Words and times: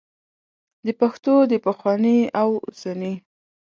د 0.85 0.87
پښتو 0.99 1.33
د 1.51 1.53
پخواني 1.65 2.19
او 2.41 2.49
اوسني 2.65 3.13